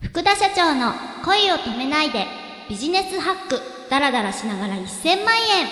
[0.00, 0.92] 福田社長の
[1.24, 2.24] 恋を止めないで
[2.68, 3.60] ビジネスハック
[3.90, 5.66] ダラダラしながら1000万円。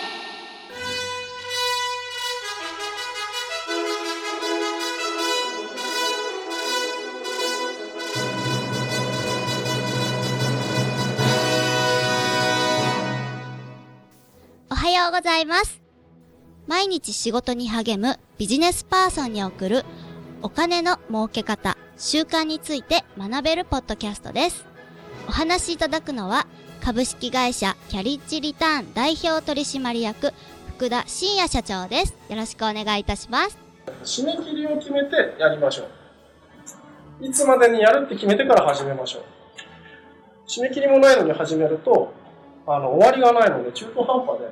[14.68, 15.80] おはようございます。
[16.66, 19.84] 毎日仕事に励むビジネスパーソンに送る
[20.42, 21.76] お金の儲け方。
[21.98, 24.66] 習慣について学べるポッドキャストです。
[25.28, 26.46] お話しいただくのは、
[26.84, 30.32] 株式会社キャリッジリターン代表取締役、
[30.76, 32.14] 福田真也社長です。
[32.28, 33.58] よろしくお願いいたします。
[34.04, 35.84] 締め切りを決めてやりましょ
[37.22, 37.26] う。
[37.26, 39.22] いつまでにやるって決めてから始めましょう。
[40.46, 42.12] 締め切りもないのに始めると、
[42.66, 44.50] あの、終わりがないので中途半端で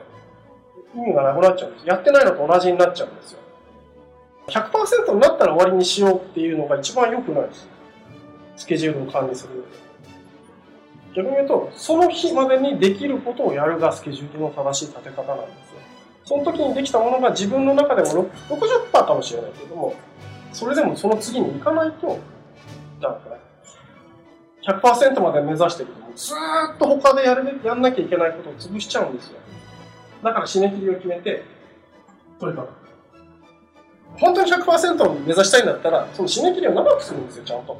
[0.97, 1.87] 意味がなくなっちゃうんです。
[1.87, 3.44] やってないのと同じになっちゃうんですよ。
[4.49, 7.69] 100%になったら終わりにしようっていうのが一番良くないです。
[8.57, 9.65] スケジュールを管理する
[11.15, 15.79] 逆に言うと、その日までにできることをやるがスケジュールの正しい立て方なんですよ。
[16.25, 19.95] その時にできたものが自分の中でも60%かもしれないけども、
[20.53, 22.19] それでもその次に行かないと、
[23.01, 29.39] だから100%まで目指してるけども、ずーっと他でやるやんなきゃいけないことを潰しちゃうんですよ。
[30.23, 31.45] だから締め切りを決めて、
[32.41, 32.84] とにかく
[34.19, 37.79] 本当に100%を目指したいんだったら、その締め切りを長くするんですよ、ちゃんと。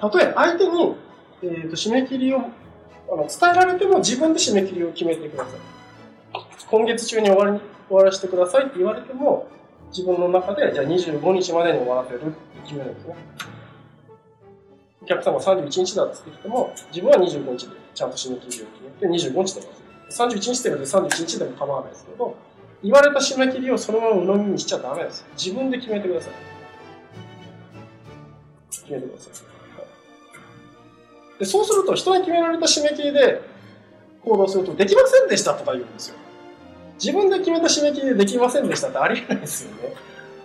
[0.00, 0.94] たとえ相手に、
[1.42, 5.60] えーと、締め切りをあの伝えられても自分で締め切りを決めてください。
[6.70, 9.48] 今月中に終わり終わらせてくださいって言われても、
[9.90, 12.32] 自分の中で、じゃあ25日までに終わらせるって
[12.64, 13.16] 決めるんですね。
[15.02, 19.74] お客様31日だって言っても、自分は25日でちゃんと締め切りを決めて、25日で終わ
[20.08, 20.40] らせる。
[20.40, 22.34] 31日でも31日でも構わないですけど、
[22.82, 25.24] 言われた締め切りをそのまま鵜呑みにしちゃダメです。
[25.36, 26.32] 自分で決めてください。
[28.70, 29.32] 決めてください。
[31.38, 33.40] でそうすると、人に決められた締め切りで
[34.24, 36.16] 行動すると、できませんでしたとか言うんですよ。
[37.02, 39.70] 自分で決めた締め切りでできませんでしたってありえないですよ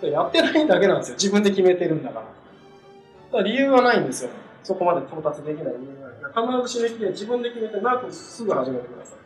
[0.02, 0.10] ね。
[0.10, 1.14] やってないだけなんですよ。
[1.14, 2.24] 自分で決めてるんだから。
[2.24, 4.30] だから理由はないんですよ。
[4.64, 6.62] そこまで到達できない理由がない。
[6.62, 9.18] 必ず締め切りは自分で決めて、なくすぐ始めてください。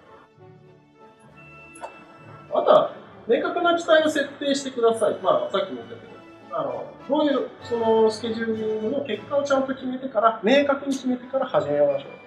[2.54, 2.91] あとは、
[3.28, 5.18] 明確な期待を設定してください。
[5.22, 12.22] まあ、さっきも言ったけど、あの、どういう、その、スケジュールの結果をちゃんと決めてから、明確に決めてから始めましょう。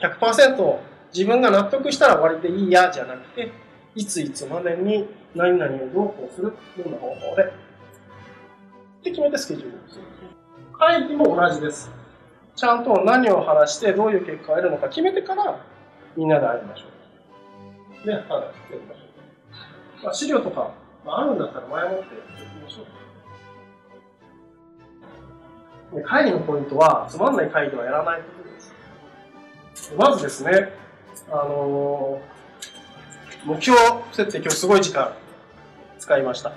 [0.00, 0.78] 100%
[1.12, 3.50] 自分が納得したら終わりでいいや、じゃなくて、
[3.94, 7.42] いついつまでに何々をどうこうする、どんな方法で。
[7.42, 7.46] っ
[9.02, 10.04] て決めてスケジュールをする。
[10.78, 11.90] 会議も同じです。
[12.54, 15.60] ちゃんと何を話して、どういう結果を得るのか決めてから、
[16.16, 16.84] みんなで会いましょ
[18.02, 18.06] う。
[18.06, 18.28] で、話し
[18.68, 19.07] てみましょう。
[20.02, 20.72] まあ、資料とか、
[21.04, 22.86] まあ、あるんだったら前もってやっていきましょう。
[25.96, 28.60] で会議のポイントは、つまんない会議はやらないことで
[29.74, 29.94] す。
[29.96, 30.74] まずですね、
[31.30, 33.78] あのー、目標
[34.12, 35.12] 設定今日すごい時間
[35.98, 36.52] 使いました。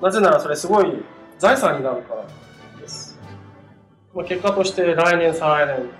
[0.00, 1.04] なぜならそれすごい
[1.38, 2.26] 財産になるから
[2.80, 3.18] です。
[4.14, 5.90] まあ、結果として来年、再来年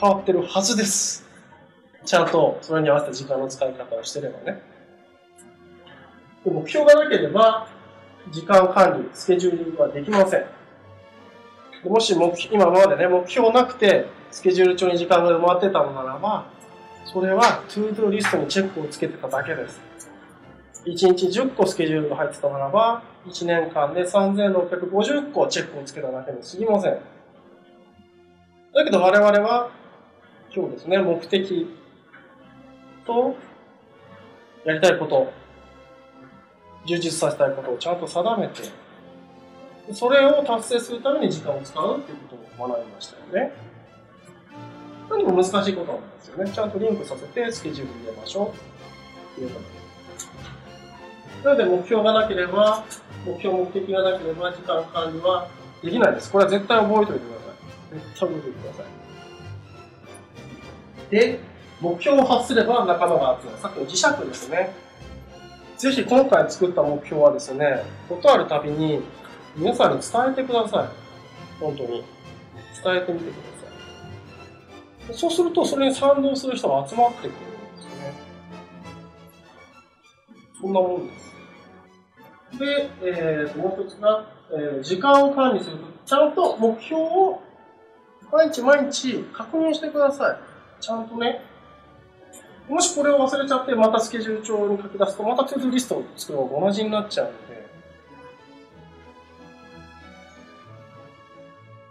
[0.00, 1.26] 変わってるはずです。
[2.04, 4.62] ちゃんとそれに合わせた時間の使い方をしてればね。
[6.44, 7.68] 目標がなければ、
[8.30, 10.46] 時間管理、スケジュールはできません。
[11.84, 16.46] もし目標今までね、目標なくて、スケジュール帳に時間が埋まってたのならば、
[17.04, 19.80] それは、 To Do リストにチェックをつけてただけです。
[20.84, 26.98] 1日10個スケジュールが入ってたならば、1年間で3650個チェックをつけただけに過ぎません。
[28.72, 29.70] だけど我々は、
[30.54, 31.76] 今日ですね、目的
[33.06, 33.36] と、
[34.64, 35.32] やりたいこと、
[36.86, 38.62] 充実させたいことをちゃんと定めて、
[39.92, 43.52] それを達成するために時間を使うっていうことを学びましたよね。
[45.10, 46.50] 何も難しいことなんですよね。
[46.50, 48.52] ちゃんとリンクさせてスケジュール入れましょうっ
[49.34, 49.60] ていうこ
[51.42, 51.48] と。
[51.48, 52.84] なので目標がなければ、
[53.26, 55.48] 目標目的がなければ時間管理は
[55.82, 56.30] できないです。
[56.30, 57.94] これは絶対覚えておいてください。
[57.94, 58.86] 絶対覚えておいてください。
[61.10, 61.40] で、
[61.80, 63.58] 目標を発すれば仲間が集まる。
[63.58, 64.89] さっきの磁石ですね。
[65.80, 69.00] ぜひ今回作った目標はですね、ことあるたびに
[69.56, 70.88] 皆さんに伝えてください。
[71.58, 72.04] 本当に。
[72.84, 73.42] 伝えてみてくだ
[75.08, 75.14] さい。
[75.16, 77.36] そうすると、それに賛同する人が集まってくるんで
[77.78, 78.14] すよね。
[80.60, 82.58] そんなもんです。
[82.58, 87.40] で、えー、もう一つが、えー、時間を管理する、ちゃんと目標を
[88.30, 90.38] 毎日毎日確認してください。
[90.82, 91.40] ちゃんとね、
[92.70, 97.68] もしこれを忘れちゃって、またスケジュール帳に書き出すと、またトゥードゥリストを作るのと同じになっちゃうので、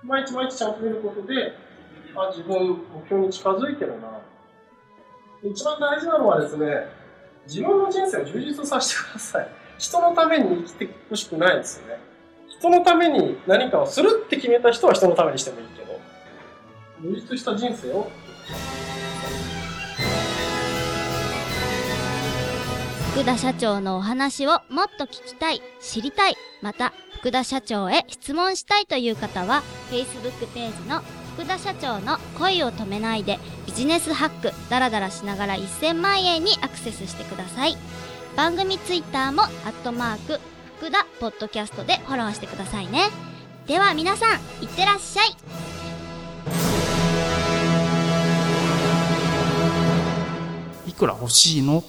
[0.04, 1.54] 毎日毎日ちゃんと見ることで、
[2.16, 4.22] あ、自分、目標に近づいてるな。
[5.44, 6.88] 一番大事なのはですね、
[7.46, 9.50] 自分の人生を充実させてください。
[9.78, 12.00] 人のために生きてほしくないですよね。
[12.58, 16.00] 人のために何かをするって決めた人は人のためにしてもいいけど、
[17.02, 18.10] 充実した人生を
[23.20, 29.62] 福田社長のお話をもっと聞きたい、知りたい、また福田社長へ質問したいという方は
[29.92, 31.02] Facebook ページの
[31.34, 37.76] 福田社長の恋を止めないでビジネスハックダラダラしながら1000万円にアクセスしてください。
[38.38, 40.40] 番組ツイッターもアットマーク
[40.78, 43.10] 福田ポッドキャストでフォローしてくださいね。
[43.68, 45.36] では皆さんいってらっしゃい。
[50.88, 51.84] いくら欲しいの？